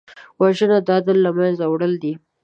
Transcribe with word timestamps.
وژنه 0.41 0.77
د 0.85 0.89
عدل 0.97 1.17
له 1.25 1.31
منځه 1.37 1.65
وړل 1.67 1.93
دي 2.03 2.13